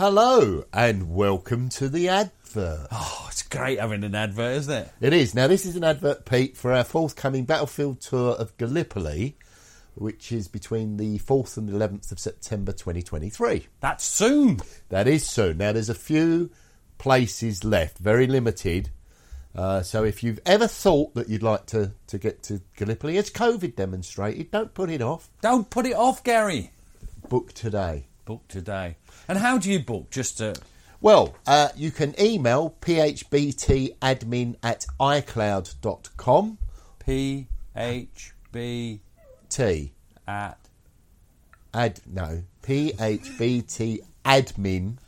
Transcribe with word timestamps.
Hello 0.00 0.64
and 0.72 1.14
welcome 1.14 1.68
to 1.68 1.86
the 1.86 2.08
advert. 2.08 2.88
Oh, 2.90 3.26
it's 3.28 3.42
great 3.42 3.78
having 3.78 4.02
an 4.02 4.14
advert, 4.14 4.56
isn't 4.56 4.74
it? 4.74 4.92
It 5.02 5.12
is. 5.12 5.34
Now, 5.34 5.46
this 5.46 5.66
is 5.66 5.76
an 5.76 5.84
advert, 5.84 6.24
Pete, 6.24 6.56
for 6.56 6.72
our 6.72 6.84
forthcoming 6.84 7.44
Battlefield 7.44 8.00
tour 8.00 8.32
of 8.32 8.56
Gallipoli, 8.56 9.36
which 9.96 10.32
is 10.32 10.48
between 10.48 10.96
the 10.96 11.18
4th 11.18 11.58
and 11.58 11.68
11th 11.68 12.12
of 12.12 12.18
September 12.18 12.72
2023. 12.72 13.66
That's 13.80 14.02
soon. 14.02 14.62
That 14.88 15.06
is 15.06 15.26
soon. 15.26 15.58
Now, 15.58 15.72
there's 15.72 15.90
a 15.90 15.94
few 15.94 16.50
places 16.96 17.62
left, 17.62 17.98
very 17.98 18.26
limited. 18.26 18.88
Uh, 19.54 19.82
so, 19.82 20.04
if 20.04 20.22
you've 20.22 20.40
ever 20.46 20.66
thought 20.66 21.14
that 21.14 21.28
you'd 21.28 21.42
like 21.42 21.66
to, 21.66 21.92
to 22.06 22.16
get 22.16 22.42
to 22.44 22.62
Gallipoli, 22.74 23.18
as 23.18 23.28
COVID 23.28 23.76
demonstrated, 23.76 24.50
don't 24.50 24.72
put 24.72 24.88
it 24.88 25.02
off. 25.02 25.28
Don't 25.42 25.68
put 25.68 25.84
it 25.84 25.94
off, 25.94 26.24
Gary. 26.24 26.70
Book 27.28 27.52
today. 27.52 28.06
Book 28.30 28.46
today. 28.46 28.94
And 29.26 29.38
how 29.38 29.58
do 29.58 29.68
you 29.68 29.80
book? 29.80 30.08
Just 30.12 30.38
to. 30.38 30.54
Well, 31.00 31.34
uh, 31.48 31.70
you 31.74 31.90
can 31.90 32.14
email 32.20 32.76
phbtadmin 32.80 34.54
at 34.62 34.86
icloud.com. 35.00 36.58
P 37.04 37.48
H 37.74 38.32
B 38.52 39.00
T. 39.48 39.92
at 40.28 40.58
Ad, 41.74 42.00
no. 42.06 42.44
phbt 42.62 43.98
admin 44.24 44.98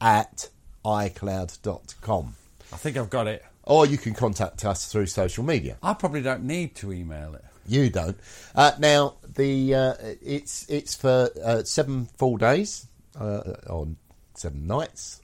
at 0.00 0.48
icloud.com. 0.84 2.34
I 2.72 2.76
think 2.76 2.96
I've 2.96 3.10
got 3.10 3.28
it. 3.28 3.44
Or 3.62 3.86
you 3.86 3.98
can 3.98 4.14
contact 4.14 4.64
us 4.64 4.90
through 4.90 5.06
social 5.06 5.44
media. 5.44 5.76
I 5.80 5.94
probably 5.94 6.22
don't 6.22 6.42
need 6.42 6.74
to 6.76 6.92
email 6.92 7.36
it. 7.36 7.44
You 7.66 7.90
don't. 7.90 8.18
Uh, 8.54 8.72
now, 8.78 9.16
the 9.34 9.74
uh, 9.74 9.94
it's 10.20 10.68
it's 10.68 10.94
for 10.94 11.30
uh, 11.42 11.62
seven 11.62 12.06
full 12.16 12.36
days 12.36 12.86
uh, 13.18 13.54
on 13.68 13.96
seven 14.34 14.66
nights. 14.66 15.20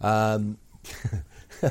Um, 0.00 0.58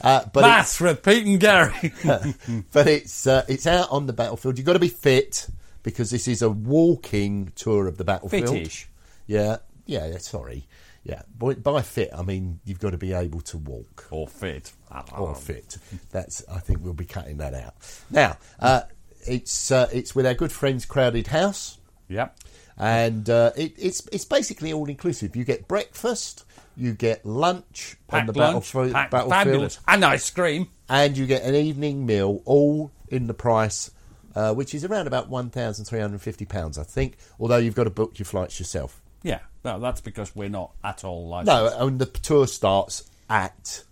uh, 0.00 0.24
but 0.32 0.40
Maths 0.40 0.80
with 0.80 1.02
Pete 1.02 1.26
and 1.26 1.40
Gary. 1.40 1.92
but 2.72 2.86
it's 2.86 3.26
uh, 3.26 3.44
it's 3.48 3.66
out 3.66 3.90
on 3.90 4.06
the 4.06 4.12
battlefield. 4.12 4.58
You've 4.58 4.66
got 4.66 4.74
to 4.74 4.78
be 4.78 4.88
fit 4.88 5.48
because 5.82 6.10
this 6.10 6.26
is 6.26 6.42
a 6.42 6.50
walking 6.50 7.52
tour 7.54 7.86
of 7.86 7.98
the 7.98 8.04
battlefield. 8.04 8.48
Fittish. 8.48 8.88
Yeah, 9.26 9.58
yeah. 9.86 10.06
yeah, 10.06 10.18
Sorry, 10.18 10.66
yeah. 11.04 11.22
By, 11.38 11.54
by 11.54 11.82
fit, 11.82 12.10
I 12.16 12.22
mean 12.22 12.60
you've 12.64 12.80
got 12.80 12.90
to 12.90 12.98
be 12.98 13.12
able 13.12 13.40
to 13.42 13.58
walk 13.58 14.08
or 14.10 14.26
fit. 14.26 14.72
or 15.16 15.34
fit. 15.34 15.76
That's. 16.10 16.44
I 16.48 16.58
think 16.58 16.80
we'll 16.82 16.92
be 16.94 17.04
cutting 17.04 17.38
that 17.38 17.54
out. 17.54 17.74
Now, 18.10 18.38
uh, 18.58 18.82
it's 19.28 19.70
uh, 19.70 19.88
it's 19.92 20.14
with 20.14 20.26
our 20.26 20.34
good 20.34 20.52
friends 20.52 20.84
Crowded 20.84 21.26
House, 21.28 21.78
Yep. 22.08 22.36
and 22.78 23.28
uh, 23.30 23.52
it, 23.56 23.74
it's 23.78 24.06
it's 24.12 24.24
basically 24.24 24.72
all 24.72 24.88
inclusive. 24.88 25.34
You 25.36 25.44
get 25.44 25.66
breakfast, 25.68 26.44
you 26.76 26.92
get 26.92 27.24
lunch 27.26 27.96
on 28.10 28.26
the 28.26 28.32
lunch. 28.32 28.72
battlefield, 28.72 28.92
battlefield 28.92 29.30
Fabulous. 29.32 29.78
And 29.88 30.04
ice 30.04 30.30
cream. 30.30 30.68
and 30.88 31.16
you 31.16 31.26
get 31.26 31.42
an 31.42 31.54
evening 31.54 32.06
meal, 32.06 32.42
all 32.44 32.90
in 33.08 33.26
the 33.26 33.34
price, 33.34 33.90
uh, 34.34 34.52
which 34.54 34.74
is 34.74 34.84
around 34.84 35.06
about 35.06 35.28
one 35.28 35.50
thousand 35.50 35.84
three 35.86 36.00
hundred 36.00 36.20
fifty 36.22 36.44
pounds, 36.44 36.78
I 36.78 36.82
think. 36.84 37.16
Although 37.40 37.58
you've 37.58 37.74
got 37.74 37.84
to 37.84 37.90
book 37.90 38.18
your 38.18 38.26
flights 38.26 38.58
yourself. 38.58 39.00
Yeah. 39.22 39.40
No, 39.64 39.80
that's 39.80 40.00
because 40.00 40.36
we're 40.36 40.48
not 40.48 40.70
at 40.84 41.02
all 41.02 41.26
licensed. 41.28 41.46
No, 41.78 41.86
and 41.88 41.98
the 41.98 42.06
tour 42.06 42.46
starts 42.46 43.10
at 43.28 43.82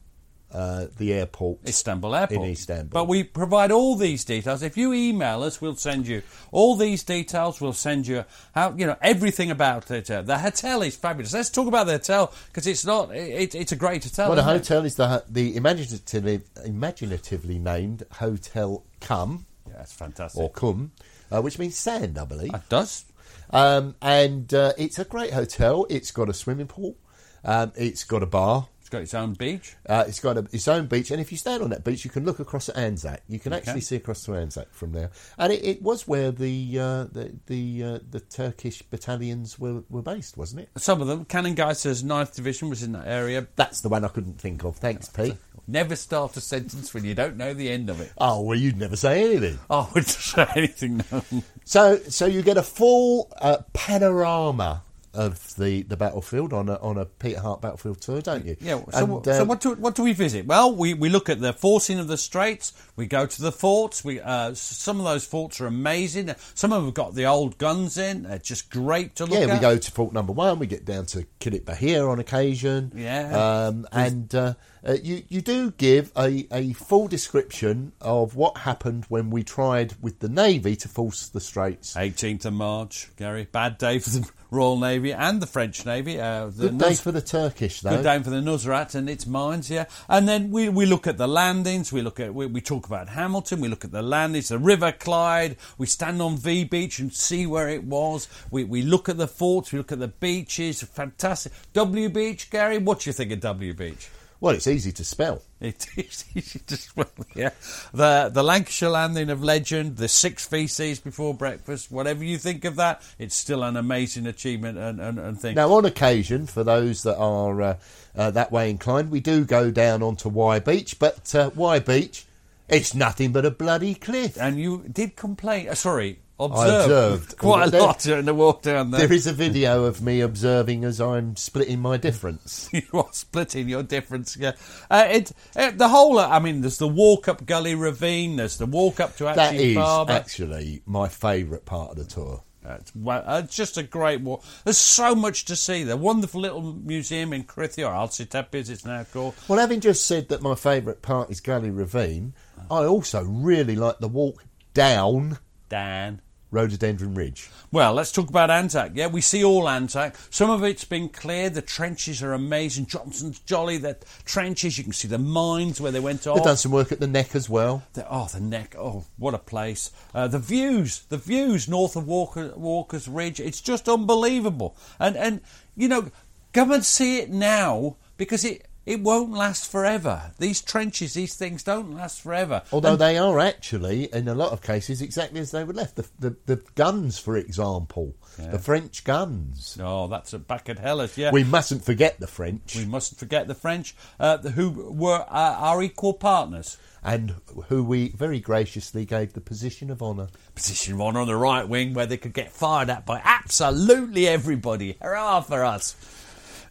uh, 0.55 0.87
the 0.99 1.13
airport. 1.13 1.59
Istanbul 1.67 2.15
Airport. 2.15 2.41
In 2.47 2.53
Istanbul. 2.53 2.91
But 3.03 3.09
we 3.09 3.25
provide 3.25 3.71
all 3.73 3.97
these 3.97 4.25
details. 4.25 4.63
If 4.63 4.77
you 4.77 4.93
email 4.95 5.43
us, 5.43 5.61
we'll 5.61 5.75
send 5.77 6.07
you 6.07 6.23
all 6.53 6.77
these 6.77 7.03
details. 7.03 7.61
We'll 7.61 7.73
send 7.73 8.07
you 8.07 8.25
how 8.55 8.73
you 8.77 8.87
know 8.87 8.97
everything 9.03 9.51
about 9.51 9.91
it. 9.91 10.09
Uh, 10.11 10.23
The 10.23 10.39
hotel 10.39 10.83
is 10.83 10.95
fabulous. 10.97 11.35
Let's 11.35 11.51
talk 11.51 11.67
about 11.67 11.87
the 11.87 11.93
hotel 11.93 12.33
because 12.47 12.67
it's 12.67 12.85
not. 12.87 13.15
It, 13.15 13.55
it's 13.55 13.73
a 13.73 13.77
great 13.77 14.05
hotel. 14.05 14.29
well, 14.29 14.37
the 14.37 14.45
hotel 14.45 14.85
is 14.85 14.95
the 14.95 15.25
the 15.29 15.57
imaginatively 15.57 16.41
imaginatively 16.65 17.59
named 17.59 18.05
Hotel 18.13 18.85
Kum 19.01 19.47
Yeah, 19.69 19.83
it's 19.83 19.93
fantastic. 19.93 20.41
or 20.41 20.51
Kum, 20.51 20.93
uh, 21.33 21.43
which 21.43 21.59
means 21.59 21.77
sand, 21.77 22.19
I 22.19 22.25
believe. 22.25 22.55
it 22.55 22.69
does. 22.69 23.05
Um, 23.51 23.95
and 24.01 24.53
uh, 24.55 24.73
it's 24.79 24.99
a 24.99 25.05
great 25.05 25.33
hotel. 25.33 25.87
It's 25.91 26.11
got 26.11 26.29
a 26.29 26.33
swimming 26.35 26.67
pool. 26.69 26.97
Um, 27.45 27.73
it's 27.77 28.05
got 28.05 28.23
a 28.23 28.27
bar. 28.27 28.69
It's 29.03 29.13
got 29.13 29.19
its 29.21 29.25
own 29.25 29.33
beach. 29.35 29.77
Uh, 29.89 30.05
it's 30.07 30.21
got 30.21 30.37
a, 30.37 30.47
its 30.53 30.69
own 30.69 30.87
beach, 30.87 31.11
and 31.11 31.21
if 31.21 31.33
you 31.33 31.39
stand 31.39 31.63
on 31.63 31.71
that 31.71 31.85
beach, 31.85 32.05
you 32.05 32.11
can 32.11 32.25
look 32.25 32.39
across 32.39 32.69
at 32.69 32.77
Anzac. 32.77 33.23
You 33.29 33.39
can 33.39 33.53
actually 33.53 33.81
see 33.81 33.97
across 33.97 34.25
to 34.25 34.35
Anzac 34.35 34.73
from 34.73 34.93
there, 34.93 35.11
and 35.39 35.53
it, 35.53 35.65
it 35.65 35.83
was 35.83 36.07
where 36.07 36.31
the 36.31 36.79
uh, 36.79 37.05
the 37.05 37.35
the, 37.47 37.83
uh, 37.83 37.99
the 38.11 38.21
Turkish 38.21 38.83
battalions 38.83 39.59
were, 39.59 39.83
were 39.91 40.03
based, 40.03 40.37
wasn't 40.37 40.63
it? 40.63 40.71
Some 40.77 41.01
of 41.01 41.07
them. 41.07 41.25
Kannengiesser's 41.25 42.03
9th 42.03 42.35
Division 42.35 42.69
was 42.69 42.83
in 42.83 42.93
that 42.93 43.07
area. 43.07 43.47
That's 43.57 43.81
the 43.81 43.89
one 43.89 44.05
I 44.05 44.09
couldn't 44.09 44.41
think 44.41 44.65
of. 44.65 44.77
Thanks, 44.77 45.09
Pete. 45.09 45.37
Never 45.67 45.97
start 45.97 46.37
a 46.37 46.41
sentence 46.41 46.93
when 46.93 47.05
you 47.05 47.15
don't 47.15 47.37
know 47.37 47.55
the 47.55 47.71
end 47.71 47.89
of 47.89 48.01
it. 48.01 48.13
Oh 48.19 48.43
well, 48.43 48.59
you'd 48.59 48.77
never 48.77 48.97
say 48.97 49.25
anything. 49.25 49.59
Oh, 49.71 49.81
I 49.81 49.89
wouldn't 49.95 50.09
say 50.09 50.47
anything. 50.57 51.03
No. 51.11 51.23
So 51.65 51.99
so 52.09 52.27
you 52.27 52.43
get 52.43 52.59
a 52.59 52.63
full 52.63 53.33
uh, 53.41 53.59
panorama 53.73 54.83
of 55.15 55.55
the, 55.57 55.83
the 55.83 55.97
battlefield 55.97 56.53
on 56.53 56.69
a 56.69 56.75
on 56.77 56.99
a 56.99 57.05
Peter 57.05 57.41
Hart 57.41 57.61
battlefield 57.61 58.01
tour, 58.01 58.21
don't 58.21 58.45
you? 58.45 58.57
Yeah. 58.61 58.77
So, 58.77 58.99
And, 58.99 59.09
what- 59.09 59.27
uh, 59.29 59.39
so 59.39 59.45
what 59.45 59.61
do 59.61 59.75
what 59.75 59.95
do 59.95 60.03
we 60.03 60.13
visit? 60.13 60.47
Well, 60.47 60.75
we, 60.75 60.95
we 60.95 61.09
look 61.09 61.29
at 61.29 61.41
the 61.41 61.53
forcing 61.53 61.99
of 61.99 62.09
the 62.09 62.17
straits. 62.19 62.73
We 62.97 63.07
go 63.07 63.27
to 63.27 63.43
the 63.43 63.53
forts. 63.53 64.05
We 64.05 64.21
uh, 64.21 64.55
some 64.55 64.99
of 64.99 65.05
those 65.05 65.25
forts 65.25 65.61
are 65.61 65.67
amazing. 65.67 66.35
Some 66.55 66.73
of 66.73 66.79
them 66.79 66.87
have 66.87 66.95
got 66.95 67.15
the 67.15 67.27
old 67.27 67.59
guns 67.59 67.97
in. 67.99 68.25
They're 68.25 68.39
just 68.39 68.71
great 68.71 69.17
to 69.17 69.25
look 69.27 69.35
at 69.39 69.49
Yeah, 69.49 69.55
at. 69.55 69.61
we 69.61 69.61
go 69.61 69.79
to 69.79 69.91
Fort 69.91 70.13
Number 70.13 70.33
One. 70.33 70.59
We 70.59 70.67
get 70.67 70.85
down 70.85 71.07
to 71.07 71.27
Kilitbahir 71.41 72.09
on 72.11 72.19
occasion. 72.19 72.93
Yeah. 72.95 73.67
um, 73.69 73.87
and 73.93 74.35
uh, 74.35 74.55
uh, 74.87 74.97
you 75.03 75.23
you 75.29 75.41
do 75.41 75.71
give 75.73 76.13
a, 76.17 76.47
a 76.53 76.73
full 76.75 77.09
description 77.09 77.93
of 78.01 78.37
what 78.37 78.59
happened 78.59 79.05
when 79.09 79.31
we 79.31 79.43
tried 79.43 79.95
with 80.03 80.19
the 80.21 80.29
Navy 80.29 80.77
to 80.77 80.89
force 80.89 81.29
the 81.29 81.41
Straits. 81.41 81.95
18th 81.95 82.45
of 82.47 82.53
March, 82.53 83.11
Gary. 83.17 83.49
Bad 83.51 83.79
day 83.79 83.99
for 83.99 84.11
the 84.11 84.31
Royal 84.55 84.79
Navy 84.79 85.13
and 85.13 85.43
the 85.43 85.47
French 85.47 85.85
Navy. 85.85 86.21
Uh, 86.21 86.47
the 86.47 86.69
Good 86.69 86.79
day 86.79 86.95
for 86.95 87.13
the 87.13 87.21
Turkish, 87.21 87.81
though. 87.81 87.91
Good 87.97 88.05
day 88.05 88.23
for 88.23 88.31
the 88.31 88.41
Nusrat 88.41 88.95
and 88.95 89.11
its 89.11 89.27
mines, 89.27 89.69
yeah. 89.69 89.87
And 90.09 90.29
then 90.29 90.51
we, 90.51 90.69
we 90.69 90.87
look 90.87 91.07
at 91.07 91.19
the 91.19 91.29
landings, 91.29 91.93
we 91.93 92.03
look 92.03 92.21
at 92.21 92.35
we, 92.35 92.47
we 92.47 92.61
talk 92.61 92.87
about 92.87 93.09
Hamilton, 93.11 93.61
we 93.61 93.69
look 93.69 93.85
at 93.85 93.93
the 93.93 94.03
landings, 94.03 94.49
the 94.49 94.59
River 94.59 94.93
Clyde, 94.93 95.57
we 95.77 95.87
stand 95.87 96.23
on 96.23 96.37
V 96.37 96.65
Beach 96.65 96.99
and 96.99 97.13
see 97.13 97.47
where 97.47 97.69
it 97.69 97.85
was. 97.85 98.29
We 98.51 98.65
we 98.65 98.83
look 98.83 99.09
at 99.09 99.17
the 99.17 99.29
forts, 99.29 99.73
we 99.73 99.79
look 99.79 99.93
at 99.93 99.99
the 99.99 100.09
beaches, 100.09 100.83
fantastic. 100.83 101.53
W 101.73 102.09
Beach, 102.09 102.51
Gary, 102.51 102.79
what 102.79 103.01
do 103.01 103.11
you 103.11 103.15
think 103.15 103.33
of 103.33 103.41
W 103.41 103.75
Beach? 103.75 104.09
Well, 104.45 104.55
it's 104.55 104.67
easy 104.67 104.93
to 104.93 105.05
spell. 105.05 105.41
It 105.59 105.87
is 105.97 106.27
easy 106.35 106.59
to 106.59 106.77
spell, 106.77 107.07
yeah. 107.35 107.49
The 107.95 108.29
the 108.31 108.43
Lancashire 108.43 108.91
landing 108.91 109.31
of 109.31 109.43
legend, 109.43 109.97
the 109.97 110.07
six 110.07 110.47
VCs 110.47 111.03
before 111.03 111.33
breakfast, 111.33 111.91
whatever 111.91 112.23
you 112.23 112.37
think 112.37 112.67
of 112.67 112.77
that, 112.77 113.01
it's 113.19 113.35
still 113.35 113.63
an 113.63 113.79
amazing 113.79 114.27
achievement 114.27 114.77
and, 114.77 115.01
and, 115.01 115.19
and 115.19 115.41
thing. 115.41 115.55
Now, 115.55 115.73
on 115.73 115.87
occasion, 115.87 116.47
for 116.47 116.63
those 116.63 117.05
that 117.05 117.17
are 117.17 117.63
uh, 117.63 117.77
uh, 118.15 118.33
that 118.33 118.53
way 118.53 118.69
inclined, 118.69 119.11
we 119.11 119.21
do 119.21 119.47
go 119.47 119.71
down 119.71 120.03
onto 120.03 120.29
Y 120.29 120.59
Beach, 120.59 120.99
but 120.99 121.35
uh, 121.35 121.51
Y 121.55 121.79
Beach, 121.79 122.27
it's 122.69 122.95
nothing 122.95 123.33
but 123.33 123.47
a 123.47 123.51
bloody 123.51 123.95
cliff. 123.95 124.37
And 124.39 124.61
you 124.61 124.85
did 124.93 125.17
complain. 125.17 125.71
Uh, 125.71 125.75
sorry, 125.75 126.19
observed, 126.39 126.85
observed. 126.85 127.39
quite 127.39 127.69
a 127.69 127.71
There- 127.71 127.81
lot 127.81 127.99
during 128.01 128.25
the 128.25 128.35
walk 128.35 128.63
down 128.63 128.91
there. 128.91 129.01
There 129.07 129.13
is 129.13 129.27
a 129.27 129.33
video 129.33 129.85
of 129.85 130.03
me 130.03 130.21
observing 130.21 130.85
as 130.85 131.01
I'm 131.01 131.37
splitting 131.37 131.81
my 131.81 131.97
difference. 131.97 132.69
you 132.73 132.83
are 132.93 133.09
splitting 133.13 133.69
your 133.69 133.83
difference. 133.83 134.37
Yeah, 134.37 134.53
uh, 134.91 135.07
it, 135.11 135.33
uh, 135.57 135.71
the 135.71 135.89
whole. 135.89 136.19
Uh, 136.19 136.29
I 136.29 136.39
mean, 136.41 136.61
there's 136.61 136.79
the 136.79 136.89
walk 136.89 137.29
up 137.29 137.47
Gully 137.47 137.75
Ravine. 137.75 138.37
There's 138.37 138.59
the 138.59 138.67
walk 138.67 139.01
up 139.01 139.17
to 139.17 139.25
That 139.25 139.55
Atchee 139.55 139.59
is 139.71 139.75
Barber. 139.77 140.13
actually 140.13 140.83
my 140.87 141.09
favourite 141.09 141.65
part 141.65 141.93
of 141.93 141.97
the 141.97 142.05
tour. 142.05 142.43
It's, 142.67 142.93
uh, 143.07 143.43
it's 143.45 143.55
just 143.55 143.77
a 143.77 143.83
great 143.83 144.23
walk. 144.23 144.43
There's 144.65 144.79
so 144.79 145.15
much 145.15 145.45
to 145.45 145.55
see. 145.57 145.85
The 145.85 145.99
wonderful 145.99 146.41
little 146.41 146.63
museum 146.63 147.35
in 147.35 147.45
Krithia, 147.45 147.87
or 147.87 147.93
Alcitepe 147.93 148.55
as 148.55 148.71
it's 148.71 148.87
now 148.87 149.05
called. 149.05 149.35
Well, 149.49 149.59
having 149.59 149.81
just 149.81 150.07
said 150.07 150.31
that 150.31 150.41
my 150.41 150.55
favourite 150.55 151.03
part 151.03 151.31
is 151.31 151.41
Gully 151.41 151.69
Ravine, 151.71 152.33
I 152.71 152.85
also 152.87 153.23
really 153.23 153.77
like 153.77 153.99
the 153.99 154.09
walk 154.09 154.45
down 154.73 155.39
Dan. 155.69 156.21
Rhododendron 156.55 157.15
Ridge. 157.15 157.51
Well, 157.73 157.93
let's 157.93 158.13
talk 158.13 158.29
about 158.29 158.51
Anzac. 158.51 158.93
Yeah, 158.95 159.09
we 159.09 159.21
see 159.21 159.43
all 159.43 159.69
Anzac. 159.69 160.17
Some 160.31 160.49
of 160.49 160.63
it's 160.63 160.85
been 160.85 161.09
cleared. 161.09 161.55
The 161.55 161.63
trenches 161.63 162.23
are 162.23 162.33
amazing. 162.33 162.87
Johnson's 162.87 163.41
Jolly, 163.41 163.77
the 163.79 163.97
trenches. 164.25 164.79
You 164.79 164.85
can 164.85 164.93
see 164.93 165.09
the 165.09 165.19
mines 165.19 165.81
where 165.81 165.91
they 165.93 166.01
went 166.01 166.27
off. 166.27 166.37
They've 166.37 166.45
done 166.45 166.57
some 166.57 166.73
work 166.73 166.93
at 166.93 167.01
the 167.01 167.07
neck 167.07 167.35
as 167.35 167.51
well. 167.51 167.83
The, 167.95 168.07
oh, 168.09 168.29
the 168.33 168.41
neck. 168.41 168.77
Oh, 168.79 169.05
what 169.19 169.35
a 169.35 169.39
place. 169.39 169.91
Uh, 170.15 170.29
the 170.29 170.39
views, 170.39 171.01
the 171.09 171.19
views 171.19 171.69
north 171.69 171.97
of 171.97 172.07
Walker, 172.07 172.53
Walker's 172.57 173.09
Ridge. 173.09 173.41
It's 173.41 173.61
just 173.61 173.89
unbelievable. 173.89 174.77
And, 175.01 175.17
and, 175.17 175.41
you 175.77 175.89
know, 175.89 176.11
come 176.53 176.71
and 176.71 176.85
see 176.85 177.19
it 177.19 177.31
now 177.31 177.97
because 178.17 178.45
it, 178.45 178.69
it 178.87 179.01
won't 179.01 179.33
last 179.33 179.71
forever. 179.71 180.33
These 180.39 180.61
trenches, 180.63 181.15
these 181.15 181.35
things 181.35 181.63
don't 181.63 181.95
last 181.95 182.21
forever. 182.21 182.63
Although 182.73 182.93
And- 182.93 183.01
they 183.01 183.19
are 183.19 183.39
actually, 183.39 184.13
in 184.13 184.29
a 184.29 184.35
lot 184.35 184.53
of 184.53 184.63
cases, 184.63 185.01
exactly 185.01 185.41
as 185.41 185.51
they 185.51 185.65
were 185.65 185.73
left. 185.73 185.97
The, 185.97 186.07
the, 186.19 186.37
the 186.47 186.63
guns, 186.75 187.19
for 187.19 187.37
example, 187.37 188.15
the 188.37 188.59
French 188.59 189.05
guns. 189.05 189.79
Oh, 189.81 190.09
that's 190.09 190.35
at 190.35 190.47
back 190.47 190.69
at 190.69 190.79
Helles, 190.79 191.17
yeah. 191.17 191.31
We 191.31 191.45
mustn't 191.45 191.85
forget 191.85 192.19
the 192.21 192.27
French 192.27 192.75
We 192.77 192.85
mustn't 192.85 193.19
forget 193.19 193.47
the 193.47 193.55
French, 193.55 193.95
uh, 194.19 194.39
who 194.39 194.93
were 194.93 195.21
uh, 195.29 195.57
our 195.59 195.83
equal 195.83 196.15
partners. 196.15 196.77
and 197.07 197.35
who 197.69 197.85
we 197.85 198.09
very 198.09 198.41
graciously 198.41 199.05
gave 199.05 199.35
the 199.35 199.41
position 199.41 199.91
of 199.91 200.03
honour. 200.03 200.29
Position 200.55 200.95
of 200.95 201.01
honour 201.03 201.21
on 201.21 201.27
the 201.27 201.37
right 201.37 201.69
wing 201.69 201.93
where 201.95 202.07
they 202.07 202.17
could 202.17 202.33
get 202.33 202.51
fired 202.51 202.89
at 202.91 203.05
by 203.07 203.21
absolutely 203.23 204.27
everybody. 204.27 204.97
Hurrah 205.03 205.43
for 205.43 205.65
us. 205.65 205.95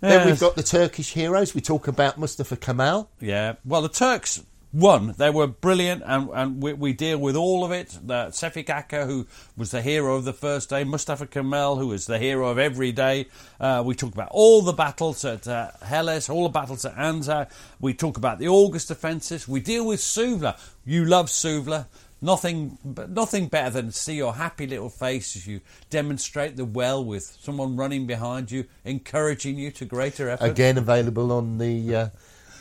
Then 0.09 0.25
we've 0.25 0.39
got 0.39 0.55
the 0.55 0.63
Turkish 0.63 1.13
heroes. 1.13 1.55
We 1.55 1.61
talk 1.61 1.87
about 1.87 2.17
Mustafa 2.17 2.57
Kemal. 2.57 3.09
Yeah, 3.19 3.55
well, 3.63 3.81
the 3.81 3.89
Turks 3.89 4.43
won. 4.73 5.13
They 5.17 5.29
were 5.29 5.47
brilliant, 5.47 6.03
and, 6.05 6.29
and 6.33 6.61
we, 6.61 6.73
we 6.73 6.93
deal 6.93 7.19
with 7.19 7.35
all 7.35 7.63
of 7.63 7.71
it. 7.71 7.97
The 8.03 8.25
Sefik 8.27 8.65
Aker, 8.65 9.05
who 9.05 9.27
was 9.55 9.71
the 9.71 9.81
hero 9.81 10.15
of 10.15 10.25
the 10.25 10.33
first 10.33 10.69
day, 10.69 10.83
Mustafa 10.83 11.27
Kemal, 11.27 11.77
who 11.77 11.87
was 11.87 12.07
the 12.07 12.19
hero 12.19 12.49
of 12.49 12.57
every 12.57 12.91
day. 12.91 13.27
Uh, 13.59 13.83
we 13.85 13.95
talk 13.95 14.13
about 14.13 14.29
all 14.31 14.61
the 14.61 14.73
battles 14.73 15.23
at 15.23 15.47
uh, 15.47 15.71
Helles, 15.83 16.29
all 16.29 16.43
the 16.43 16.49
battles 16.49 16.83
at 16.85 16.97
Anzac. 16.97 17.51
We 17.79 17.93
talk 17.93 18.17
about 18.17 18.39
the 18.39 18.47
August 18.47 18.91
offensives. 18.91 19.47
We 19.47 19.61
deal 19.61 19.85
with 19.85 19.99
Suvla. 19.99 20.59
You 20.83 21.05
love 21.05 21.27
Suvla. 21.27 21.85
Nothing, 22.23 22.77
nothing 23.09 23.47
better 23.47 23.69
than 23.69 23.87
to 23.87 23.91
see 23.91 24.15
your 24.15 24.33
happy 24.35 24.65
little 24.65 24.89
face 24.89 25.35
as 25.35 25.45
you 25.45 25.59
demonstrate 25.89 26.55
the 26.55 26.63
well 26.63 27.03
with 27.03 27.37
someone 27.41 27.75
running 27.75 28.07
behind 28.07 28.49
you, 28.49 28.63
encouraging 28.85 29.57
you 29.57 29.71
to 29.71 29.83
greater 29.83 30.29
effort. 30.29 30.45
Again, 30.45 30.77
available 30.77 31.33
on 31.33 31.57
the 31.57 31.95
uh, 31.95 32.09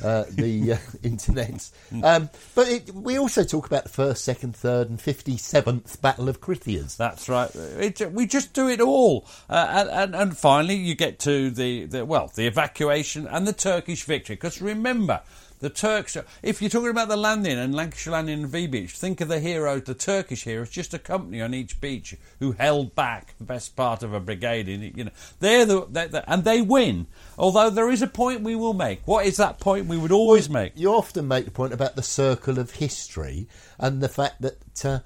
uh, 0.02 0.24
the 0.30 0.72
uh, 0.72 0.76
internet. 1.04 1.70
Um, 2.02 2.28
but 2.56 2.68
it, 2.68 2.92
we 2.92 3.18
also 3.18 3.44
talk 3.44 3.66
about 3.66 3.84
the 3.84 3.90
first, 3.90 4.24
second, 4.24 4.56
third, 4.56 4.90
and 4.90 5.00
fifty-seventh 5.00 6.02
Battle 6.02 6.28
of 6.28 6.40
Krithias. 6.40 6.96
That's 6.96 7.28
right. 7.28 7.54
It, 7.54 8.12
we 8.12 8.26
just 8.26 8.52
do 8.52 8.68
it 8.68 8.80
all, 8.80 9.28
uh, 9.48 9.66
and, 9.70 9.90
and 9.90 10.16
and 10.16 10.36
finally 10.36 10.74
you 10.74 10.96
get 10.96 11.20
to 11.20 11.50
the, 11.50 11.84
the 11.84 12.04
well 12.04 12.32
the 12.34 12.48
evacuation 12.48 13.28
and 13.28 13.46
the 13.46 13.52
Turkish 13.52 14.02
victory. 14.02 14.34
Because 14.34 14.60
remember, 14.60 15.20
the 15.62 15.70
Turks. 15.70 16.16
If 16.42 16.60
you're 16.60 16.68
talking 16.68 16.90
about 16.90 17.08
the 17.08 17.16
landing 17.16 17.56
and 17.56 17.74
Lancashire 17.74 18.12
landing 18.12 18.42
and 18.42 18.48
V 18.48 18.66
Beach, 18.66 18.90
think 18.90 19.20
of 19.20 19.28
the 19.28 19.38
heroes, 19.38 19.84
the 19.84 19.94
Turkish 19.94 20.42
heroes, 20.42 20.68
just 20.68 20.92
a 20.92 20.98
company 20.98 21.40
on 21.40 21.54
each 21.54 21.80
beach 21.80 22.16
who 22.40 22.52
held 22.52 22.94
back 22.96 23.34
the 23.38 23.44
best 23.44 23.76
part 23.76 24.02
of 24.02 24.12
a 24.12 24.20
brigade. 24.20 24.68
In 24.68 24.82
it, 24.82 24.98
you 24.98 25.04
know, 25.04 25.12
they're 25.38 25.64
the, 25.64 25.86
they're 25.88 26.08
the 26.08 26.30
and 26.30 26.42
they 26.44 26.60
win. 26.60 27.06
Although 27.38 27.70
there 27.70 27.90
is 27.90 28.02
a 28.02 28.08
point 28.08 28.42
we 28.42 28.56
will 28.56 28.74
make. 28.74 29.06
What 29.06 29.24
is 29.24 29.36
that 29.36 29.60
point 29.60 29.86
we 29.86 29.96
would 29.96 30.12
always 30.12 30.50
make? 30.50 30.72
You 30.74 30.92
often 30.92 31.28
make 31.28 31.44
the 31.44 31.52
point 31.52 31.72
about 31.72 31.94
the 31.94 32.02
circle 32.02 32.58
of 32.58 32.72
history 32.72 33.46
and 33.78 34.02
the 34.02 34.08
fact 34.08 34.42
that 34.42 34.84
uh, 34.84 34.98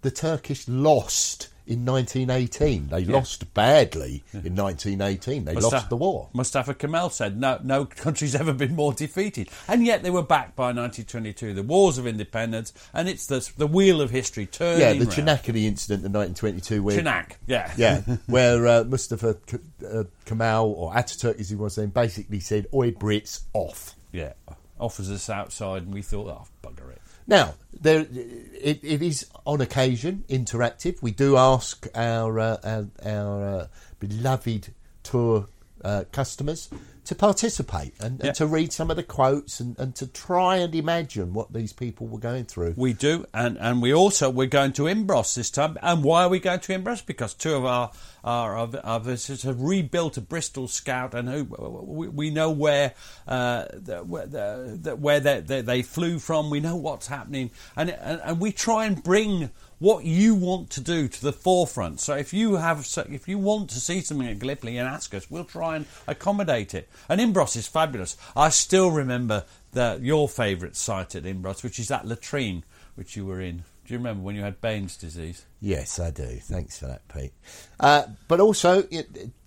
the 0.00 0.10
Turkish 0.10 0.66
lost 0.66 1.48
in 1.68 1.84
1918. 1.84 2.88
They 2.88 3.04
lost 3.04 3.52
badly 3.54 4.24
in 4.32 4.56
1918. 4.56 5.44
They 5.44 5.54
Mustafa- 5.54 5.76
lost 5.76 5.90
the 5.90 5.96
war. 5.96 6.28
Mustafa 6.32 6.74
Kemal 6.74 7.10
said 7.10 7.38
no, 7.38 7.60
no 7.62 7.84
country's 7.84 8.34
ever 8.40 8.52
been 8.52 8.74
more 8.74 8.92
defeated, 8.92 9.48
and 9.68 9.84
yet 9.84 10.02
they 10.02 10.10
were 10.10 10.22
back 10.22 10.56
by 10.56 10.72
1922. 10.72 11.54
The 11.54 11.62
wars 11.62 11.98
of 11.98 12.06
independence, 12.06 12.72
and 12.92 13.08
it's 13.08 13.26
the 13.26 13.48
the 13.56 13.66
wheel 13.66 14.00
of 14.00 14.10
history 14.10 14.46
turning. 14.46 14.80
Yeah, 14.80 14.92
the. 14.94 15.06
Chinakali 15.06 15.64
incident 15.64 16.04
in 16.04 16.12
1922, 16.12 16.82
where 16.82 16.98
Chinak, 16.98 17.32
yeah, 17.46 17.72
yeah, 17.76 18.00
where 18.26 18.66
uh, 18.66 18.84
Mustafa 18.84 19.36
K- 19.46 19.58
uh, 19.86 20.04
Kemal 20.24 20.72
or 20.72 20.92
Ataturk, 20.92 21.38
as 21.38 21.50
he 21.50 21.56
was 21.56 21.74
saying, 21.74 21.90
basically 21.90 22.40
said, 22.40 22.66
"Oi 22.72 22.92
Brits, 22.92 23.42
off." 23.52 23.94
yeah. 24.12 24.32
Offers 24.80 25.10
us 25.10 25.28
outside, 25.28 25.82
and 25.82 25.92
we 25.92 26.02
thought, 26.02 26.28
oh, 26.28 26.46
bugger 26.62 26.92
it. 26.92 27.02
Now, 27.28 27.54
there, 27.78 28.00
it, 28.10 28.80
it 28.82 29.02
is 29.02 29.26
on 29.44 29.60
occasion 29.60 30.24
interactive. 30.28 31.00
We 31.02 31.12
do 31.12 31.36
ask 31.36 31.86
our 31.94 32.40
uh, 32.40 32.56
our, 32.64 32.86
our 33.04 33.44
uh, 33.44 33.66
beloved 34.00 34.72
tour 35.02 35.46
uh, 35.84 36.04
customers 36.10 36.70
to 37.04 37.14
participate 37.14 37.94
and, 38.00 38.18
Yeah. 38.20 38.26
and 38.28 38.36
to 38.36 38.46
read 38.46 38.72
some 38.72 38.90
of 38.90 38.96
the 38.96 39.02
quotes 39.02 39.60
and, 39.60 39.78
and 39.78 39.94
to 39.96 40.06
try 40.06 40.56
and 40.56 40.74
imagine 40.74 41.32
what 41.32 41.52
these 41.52 41.72
people 41.72 42.06
were 42.06 42.18
going 42.18 42.44
through. 42.44 42.74
We 42.76 42.92
do, 42.94 43.24
and, 43.32 43.56
and 43.58 43.80
we 43.80 43.94
also 43.94 44.28
we're 44.28 44.46
going 44.46 44.72
to 44.74 44.82
Imbros 44.82 45.34
this 45.34 45.50
time. 45.50 45.78
And 45.82 46.02
why 46.02 46.24
are 46.24 46.28
we 46.28 46.40
going 46.40 46.60
to 46.60 46.72
Imbros? 46.72 47.04
Because 47.06 47.32
two 47.34 47.54
of 47.54 47.64
our 47.64 47.92
our, 48.28 48.58
our, 48.58 48.70
our 48.84 49.00
visitors 49.00 49.42
have 49.44 49.58
rebuilt 49.62 50.18
a 50.18 50.20
Bristol 50.20 50.68
Scout, 50.68 51.14
and 51.14 51.28
who 51.30 51.44
we, 51.44 52.08
we 52.08 52.30
know 52.30 52.50
where 52.50 52.92
uh, 53.26 53.64
the, 53.72 54.00
where, 54.00 54.26
the, 54.26 54.94
where 54.96 55.18
they, 55.18 55.62
they, 55.62 55.80
flew 55.80 56.18
from. 56.18 56.50
We 56.50 56.60
know 56.60 56.76
what's 56.76 57.06
happening, 57.06 57.50
and, 57.74 57.88
and 57.88 58.20
and 58.22 58.38
we 58.38 58.52
try 58.52 58.84
and 58.84 59.02
bring 59.02 59.50
what 59.78 60.04
you 60.04 60.34
want 60.34 60.68
to 60.70 60.82
do 60.82 61.08
to 61.08 61.22
the 61.22 61.32
forefront. 61.32 62.00
So 62.00 62.16
if 62.16 62.34
you 62.34 62.56
have, 62.56 62.86
if 63.08 63.28
you 63.28 63.38
want 63.38 63.70
to 63.70 63.80
see 63.80 64.02
something 64.02 64.28
at 64.28 64.38
Gallipoli 64.38 64.76
and 64.76 64.86
ask 64.86 65.14
us, 65.14 65.30
we'll 65.30 65.44
try 65.44 65.76
and 65.76 65.86
accommodate 66.06 66.74
it. 66.74 66.90
And 67.08 67.22
Imbros 67.22 67.56
is 67.56 67.66
fabulous. 67.66 68.18
I 68.36 68.50
still 68.50 68.90
remember 68.90 69.44
the, 69.72 69.98
your 70.02 70.28
favourite 70.28 70.76
site 70.76 71.14
at 71.14 71.22
Imbros, 71.22 71.62
which 71.62 71.78
is 71.78 71.88
that 71.88 72.06
latrine 72.06 72.64
which 72.94 73.16
you 73.16 73.24
were 73.24 73.40
in. 73.40 73.62
Do 73.88 73.94
you 73.94 73.98
remember 74.00 74.22
when 74.22 74.36
you 74.36 74.42
had 74.42 74.60
Baines' 74.60 74.98
disease? 74.98 75.46
Yes, 75.62 75.98
I 75.98 76.10
do. 76.10 76.26
Thanks 76.42 76.78
for 76.78 76.88
that, 76.88 77.08
Pete. 77.08 77.32
Uh, 77.80 78.02
but 78.28 78.38
also, 78.38 78.82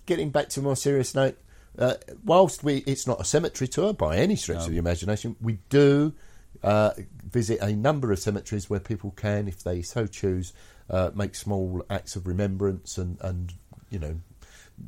getting 0.08 0.32
back 0.32 0.50
to 0.50 0.62
a 0.62 0.64
more 0.64 0.76
serious 0.76 1.14
note, 1.14 1.38
uh, 1.78 1.94
whilst 2.26 2.64
we 2.64 2.78
it's 2.88 3.06
not 3.06 3.22
a 3.22 3.24
cemetery 3.24 3.68
tour 3.68 3.94
by 3.94 4.18
any 4.18 4.36
stretch 4.36 4.66
of 4.66 4.72
the 4.72 4.80
imagination, 4.80 5.36
we 5.42 5.60
do 5.70 6.16
uh, 6.64 6.90
visit 7.24 7.60
a 7.62 7.76
number 7.76 8.12
of 8.12 8.18
cemeteries 8.18 8.68
where 8.68 8.80
people 8.80 9.12
can, 9.12 9.48
if 9.48 9.62
they 9.62 9.84
so 9.84 10.08
choose, 10.08 10.54
uh, 10.90 11.12
make 11.14 11.36
small 11.36 11.86
acts 11.92 12.16
of 12.16 12.26
remembrance 12.26 12.98
and, 12.98 13.20
and 13.22 13.54
you 13.92 14.00
know 14.00 14.16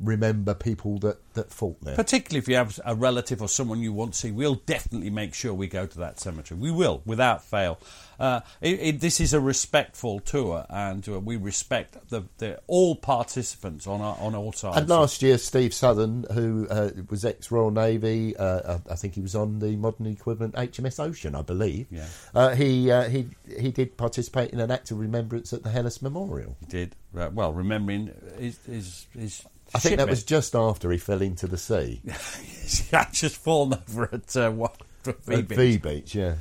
remember 0.00 0.54
people 0.54 0.98
that, 1.00 1.18
that 1.34 1.50
fought 1.52 1.80
there. 1.82 1.96
Particularly 1.96 2.38
if 2.38 2.48
you 2.48 2.56
have 2.56 2.78
a 2.84 2.94
relative 2.94 3.42
or 3.42 3.48
someone 3.48 3.80
you 3.80 3.92
want 3.92 4.14
to 4.14 4.18
see, 4.18 4.30
we'll 4.32 4.56
definitely 4.66 5.10
make 5.10 5.34
sure 5.34 5.52
we 5.52 5.66
go 5.66 5.86
to 5.86 5.98
that 5.98 6.20
cemetery. 6.20 6.58
We 6.58 6.70
will, 6.70 7.02
without 7.04 7.44
fail. 7.44 7.78
Uh, 8.18 8.40
it, 8.60 8.80
it, 8.80 9.00
this 9.00 9.20
is 9.20 9.34
a 9.34 9.40
respectful 9.40 10.20
tour, 10.20 10.64
and 10.70 11.08
uh, 11.08 11.18
we 11.18 11.36
respect 11.36 11.96
the, 12.10 12.22
the 12.38 12.60
all 12.68 12.94
participants 12.94 13.86
on 13.86 14.00
our, 14.00 14.16
on 14.20 14.34
all 14.34 14.52
sides. 14.52 14.78
And 14.78 14.88
last 14.88 15.22
year, 15.22 15.36
Steve 15.36 15.74
Southern, 15.74 16.24
who 16.32 16.68
uh, 16.68 16.90
was 17.10 17.24
ex 17.24 17.50
Royal 17.50 17.72
Navy, 17.72 18.36
uh, 18.36 18.78
I 18.88 18.92
I 18.92 18.96
think 18.96 19.14
he 19.14 19.20
was 19.20 19.34
on 19.34 19.58
the 19.58 19.76
modern 19.76 20.06
equivalent 20.06 20.54
HMS 20.54 21.00
Ocean, 21.00 21.34
I 21.34 21.42
believe. 21.42 21.88
Yeah. 21.90 22.06
Uh, 22.34 22.54
he 22.54 22.90
uh, 22.90 23.08
he 23.08 23.28
he 23.58 23.72
did 23.72 23.96
participate 23.96 24.50
in 24.50 24.60
an 24.60 24.70
act 24.70 24.90
of 24.90 24.98
remembrance 25.00 25.52
at 25.52 25.64
the 25.64 25.70
Helles 25.70 26.00
Memorial. 26.00 26.56
He 26.60 26.66
did 26.66 26.94
uh, 27.16 27.30
well, 27.32 27.52
remembering 27.52 28.12
his 28.38 28.58
his. 28.64 29.06
his 29.12 29.44
I 29.74 29.78
think 29.78 29.96
that 29.98 30.08
was 30.08 30.24
just 30.24 30.54
after 30.54 30.90
he 30.90 30.98
fell 30.98 31.22
into 31.22 31.46
the 31.46 31.58
sea 31.58 32.00
had 32.90 33.12
just 33.12 33.36
fallen 33.36 33.78
over 33.88 34.08
at 34.12 34.36
uh, 34.36 34.50
what 34.50 34.76
at 35.06 35.22
V-Beach. 35.24 35.56
V 35.56 35.76
Beach. 35.78 36.14
Yeah. 36.14 36.34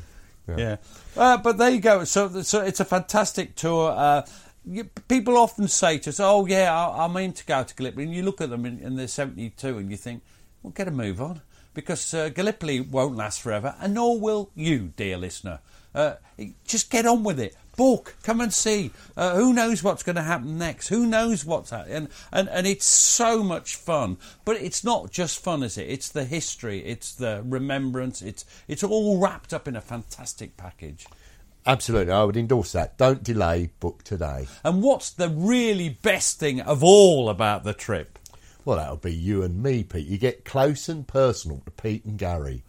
Yeah, 0.57 0.75
uh, 1.15 1.37
but 1.37 1.57
there 1.57 1.69
you 1.69 1.79
go. 1.79 2.03
So, 2.03 2.41
so 2.41 2.61
it's 2.61 2.81
a 2.81 2.85
fantastic 2.85 3.55
tour. 3.55 3.91
Uh, 3.91 4.25
you, 4.65 4.83
people 5.07 5.37
often 5.37 5.69
say 5.69 5.97
to 5.99 6.09
us, 6.09 6.19
"Oh, 6.19 6.45
yeah, 6.45 6.73
I, 6.75 7.05
I'm 7.05 7.15
in 7.17 7.31
to 7.31 7.45
go 7.45 7.63
to 7.63 7.73
Gallipoli," 7.73 8.03
and 8.03 8.13
you 8.13 8.23
look 8.23 8.41
at 8.41 8.49
them 8.49 8.65
in, 8.65 8.79
in 8.79 8.95
the 8.95 9.07
'72 9.07 9.77
and 9.77 9.89
you 9.89 9.95
think, 9.95 10.21
"Well, 10.61 10.71
get 10.71 10.89
a 10.89 10.91
move 10.91 11.21
on," 11.21 11.41
because 11.73 12.13
uh, 12.13 12.27
Gallipoli 12.27 12.81
won't 12.81 13.15
last 13.15 13.41
forever, 13.41 13.75
and 13.79 13.93
nor 13.93 14.19
will 14.19 14.51
you, 14.53 14.91
dear 14.97 15.17
listener. 15.17 15.59
Uh, 15.95 16.15
just 16.65 16.89
get 16.89 17.05
on 17.05 17.23
with 17.23 17.39
it. 17.39 17.55
Book, 17.75 18.15
come 18.23 18.41
and 18.41 18.53
see. 18.53 18.91
Uh, 19.15 19.35
who 19.35 19.53
knows 19.53 19.83
what's 19.83 20.03
going 20.03 20.15
to 20.15 20.23
happen 20.23 20.57
next? 20.57 20.87
Who 20.87 21.05
knows 21.05 21.45
what's 21.45 21.69
happening? 21.69 21.95
And, 21.95 22.09
and 22.31 22.49
and 22.49 22.67
it's 22.67 22.85
so 22.85 23.43
much 23.43 23.75
fun. 23.75 24.17
But 24.45 24.57
it's 24.57 24.83
not 24.83 25.11
just 25.11 25.43
fun, 25.43 25.63
is 25.63 25.77
it? 25.77 25.89
It's 25.89 26.09
the 26.09 26.25
history, 26.25 26.79
it's 26.85 27.13
the 27.13 27.43
remembrance. 27.45 28.21
It's 28.21 28.45
it's 28.67 28.83
all 28.83 29.19
wrapped 29.19 29.53
up 29.53 29.67
in 29.67 29.75
a 29.75 29.81
fantastic 29.81 30.57
package. 30.57 31.05
Absolutely, 31.65 32.11
I 32.11 32.23
would 32.23 32.35
endorse 32.35 32.73
that. 32.73 32.97
Don't 32.97 33.23
delay, 33.23 33.69
book 33.79 34.03
today. 34.03 34.47
And 34.63 34.83
what's 34.83 35.09
the 35.09 35.29
really 35.29 35.89
best 35.89 36.39
thing 36.39 36.59
of 36.59 36.83
all 36.83 37.29
about 37.29 37.63
the 37.63 37.73
trip? 37.73 38.19
Well, 38.65 38.77
that'll 38.77 38.97
be 38.97 39.13
you 39.13 39.43
and 39.43 39.61
me, 39.61 39.83
Pete. 39.83 40.07
You 40.07 40.17
get 40.17 40.45
close 40.45 40.89
and 40.89 41.07
personal 41.07 41.61
to 41.65 41.71
Pete 41.71 42.05
and 42.05 42.17
Gary. 42.17 42.63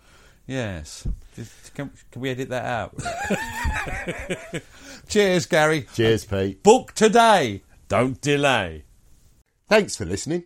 Yes. 0.47 1.09
Can, 1.75 1.91
can 2.11 2.21
we 2.21 2.31
edit 2.31 2.51
that 2.51 2.65
out? 2.65 4.63
Cheers, 5.09 5.47
Gary. 5.47 5.87
Cheers, 5.95 6.25
Pete. 6.27 6.63
Book 6.63 6.93
today. 6.93 7.63
Don't 7.89 8.21
delay. 8.21 8.85
Thanks 9.69 9.97
for 9.97 10.05
listening. 10.05 10.45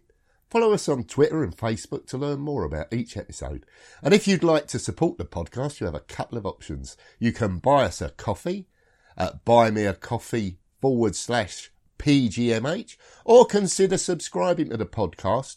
Follow 0.48 0.72
us 0.72 0.88
on 0.88 1.04
Twitter 1.04 1.42
and 1.42 1.56
Facebook 1.56 2.06
to 2.06 2.16
learn 2.16 2.40
more 2.40 2.64
about 2.64 2.92
each 2.92 3.16
episode. 3.16 3.66
And 4.02 4.14
if 4.14 4.26
you'd 4.26 4.44
like 4.44 4.66
to 4.68 4.78
support 4.78 5.18
the 5.18 5.24
podcast, 5.24 5.80
you 5.80 5.86
have 5.86 5.94
a 5.94 6.00
couple 6.00 6.38
of 6.38 6.46
options. 6.46 6.96
You 7.18 7.32
can 7.32 7.58
buy 7.58 7.84
us 7.84 8.00
a 8.00 8.10
coffee 8.10 8.66
at 9.16 9.44
buymeacoffee 9.44 10.56
forward 10.80 11.16
slash 11.16 11.70
PGMH 11.98 12.96
or 13.24 13.44
consider 13.44 13.98
subscribing 13.98 14.70
to 14.70 14.76
the 14.76 14.86
podcast 14.86 15.56